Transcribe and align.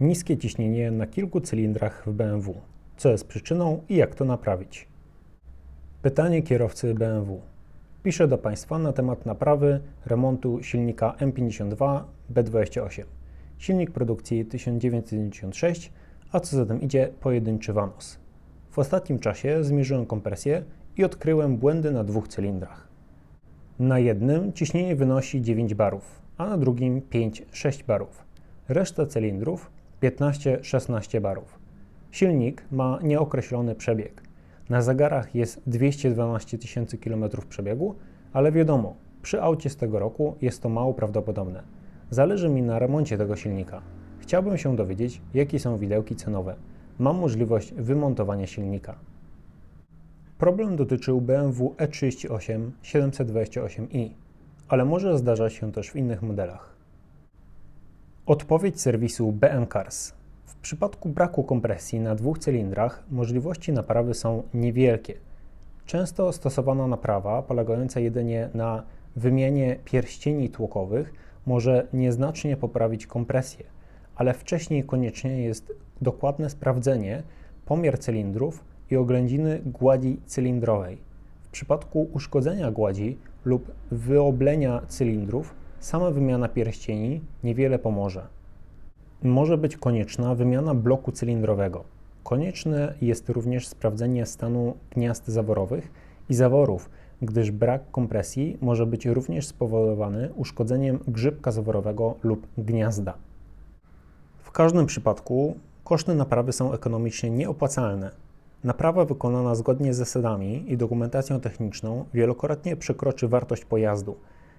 Niskie 0.00 0.36
ciśnienie 0.36 0.90
na 0.90 1.06
kilku 1.06 1.40
cylindrach 1.40 2.02
w 2.06 2.12
BMW. 2.12 2.54
Co 2.96 3.10
jest 3.10 3.28
przyczyną 3.28 3.82
i 3.88 3.96
jak 3.96 4.14
to 4.14 4.24
naprawić? 4.24 4.88
Pytanie 6.02 6.42
kierowcy 6.42 6.94
BMW. 6.94 7.40
Piszę 8.02 8.28
do 8.28 8.38
Państwa 8.38 8.78
na 8.78 8.92
temat 8.92 9.26
naprawy 9.26 9.80
remontu 10.06 10.62
silnika 10.62 11.14
M52 11.18 12.02
B28. 12.34 13.04
Silnik 13.58 13.90
produkcji 13.90 14.44
1996, 14.44 15.92
a 16.32 16.40
co 16.40 16.56
za 16.56 16.66
tym 16.66 16.80
idzie 16.80 17.10
pojedynczy 17.20 17.72
Vanos. 17.72 18.18
W 18.70 18.78
ostatnim 18.78 19.18
czasie 19.18 19.64
zmierzyłem 19.64 20.06
kompresję 20.06 20.62
i 20.96 21.04
odkryłem 21.04 21.56
błędy 21.56 21.90
na 21.90 22.04
dwóch 22.04 22.28
cylindrach. 22.28 22.88
Na 23.78 23.98
jednym 23.98 24.52
ciśnienie 24.52 24.96
wynosi 24.96 25.42
9 25.42 25.74
barów, 25.74 26.22
a 26.38 26.46
na 26.46 26.58
drugim 26.58 27.00
5-6 27.00 27.84
barów. 27.84 28.24
Reszta 28.68 29.06
cylindrów 29.06 29.70
15-16 30.10 31.20
barów. 31.20 31.58
Silnik 32.10 32.64
ma 32.72 32.98
nieokreślony 33.02 33.74
przebieg. 33.74 34.22
Na 34.68 34.82
zegarach 34.82 35.34
jest 35.34 35.62
212 35.66 36.58
tysięcy 36.58 36.98
km 36.98 37.24
przebiegu, 37.48 37.94
ale 38.32 38.52
wiadomo, 38.52 38.96
przy 39.22 39.42
aucie 39.42 39.70
z 39.70 39.76
tego 39.76 39.98
roku 39.98 40.36
jest 40.42 40.62
to 40.62 40.68
mało 40.68 40.94
prawdopodobne. 40.94 41.62
Zależy 42.10 42.48
mi 42.48 42.62
na 42.62 42.78
remoncie 42.78 43.18
tego 43.18 43.36
silnika. 43.36 43.82
Chciałbym 44.18 44.58
się 44.58 44.76
dowiedzieć, 44.76 45.22
jakie 45.34 45.58
są 45.58 45.76
widełki 45.76 46.16
cenowe. 46.16 46.56
Mam 46.98 47.16
możliwość 47.16 47.74
wymontowania 47.74 48.46
silnika. 48.46 48.94
Problem 50.38 50.76
dotyczył 50.76 51.20
BMW 51.20 51.74
E38 51.78 52.70
728i, 52.82 54.10
ale 54.68 54.84
może 54.84 55.18
zdarzać 55.18 55.52
się 55.52 55.72
też 55.72 55.90
w 55.90 55.96
innych 55.96 56.22
modelach. 56.22 56.73
Odpowiedź 58.26 58.80
serwisu 58.80 59.32
BM 59.32 59.66
Cars. 59.66 60.12
W 60.44 60.54
przypadku 60.54 61.08
braku 61.08 61.44
kompresji 61.44 62.00
na 62.00 62.14
dwóch 62.14 62.38
cylindrach 62.38 63.04
możliwości 63.10 63.72
naprawy 63.72 64.14
są 64.14 64.42
niewielkie. 64.54 65.14
Często 65.86 66.32
stosowana 66.32 66.86
naprawa 66.86 67.42
polegająca 67.42 68.00
jedynie 68.00 68.48
na 68.54 68.82
wymianie 69.16 69.78
pierścieni 69.84 70.50
tłokowych 70.50 71.12
może 71.46 71.86
nieznacznie 71.92 72.56
poprawić 72.56 73.06
kompresję, 73.06 73.64
ale 74.16 74.34
wcześniej 74.34 74.84
konieczne 74.84 75.40
jest 75.40 75.72
dokładne 76.02 76.50
sprawdzenie, 76.50 77.22
pomiar 77.66 77.98
cylindrów 77.98 78.64
i 78.90 78.96
oględziny 78.96 79.60
gładzi 79.66 80.20
cylindrowej. 80.26 80.98
W 81.42 81.48
przypadku 81.48 82.08
uszkodzenia 82.12 82.70
gładzi 82.70 83.18
lub 83.44 83.70
wyoblenia 83.90 84.82
cylindrów, 84.88 85.54
sama 85.84 86.10
wymiana 86.10 86.48
pierścieni 86.48 87.20
niewiele 87.42 87.78
pomoże. 87.78 88.26
Może 89.22 89.58
być 89.58 89.76
konieczna 89.76 90.34
wymiana 90.34 90.74
bloku 90.74 91.12
cylindrowego. 91.12 91.84
Konieczne 92.22 92.94
jest 93.00 93.28
również 93.28 93.68
sprawdzenie 93.68 94.26
stanu 94.26 94.76
gniazd 94.90 95.28
zaworowych 95.28 95.92
i 96.28 96.34
zaworów, 96.34 96.90
gdyż 97.22 97.50
brak 97.50 97.90
kompresji 97.90 98.58
może 98.60 98.86
być 98.86 99.06
również 99.06 99.46
spowodowany 99.46 100.32
uszkodzeniem 100.36 100.98
grzybka 101.08 101.52
zaworowego 101.52 102.14
lub 102.22 102.46
gniazda. 102.58 103.14
W 104.38 104.50
każdym 104.50 104.86
przypadku 104.86 105.56
koszty 105.84 106.14
naprawy 106.14 106.52
są 106.52 106.72
ekonomicznie 106.72 107.30
nieopłacalne. 107.30 108.10
Naprawa 108.64 109.04
wykonana 109.04 109.54
zgodnie 109.54 109.94
z 109.94 109.96
zasadami 109.96 110.72
i 110.72 110.76
dokumentacją 110.76 111.40
techniczną 111.40 112.04
wielokrotnie 112.14 112.76
przekroczy 112.76 113.28
wartość 113.28 113.64
pojazdu. 113.64 114.16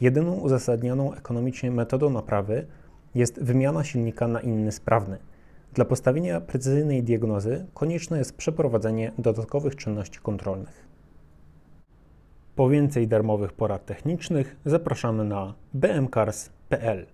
Jedyną 0.00 0.32
uzasadnioną 0.32 1.14
ekonomicznie 1.14 1.70
metodą 1.70 2.10
naprawy 2.10 2.66
jest 3.14 3.42
wymiana 3.42 3.84
silnika 3.84 4.28
na 4.28 4.40
inny 4.40 4.72
sprawny. 4.72 5.18
Dla 5.74 5.84
postawienia 5.84 6.40
precyzyjnej 6.40 7.02
diagnozy 7.02 7.66
konieczne 7.74 8.18
jest 8.18 8.36
przeprowadzenie 8.36 9.12
dodatkowych 9.18 9.76
czynności 9.76 10.20
kontrolnych. 10.20 10.86
Po 12.54 12.68
więcej 12.68 13.08
darmowych 13.08 13.52
porad 13.52 13.86
technicznych 13.86 14.56
zapraszamy 14.64 15.24
na 15.24 15.54
bmcars.pl. 15.74 17.06